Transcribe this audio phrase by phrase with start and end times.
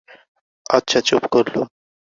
[0.69, 1.67] আচ্ছা, চুপ করলুম।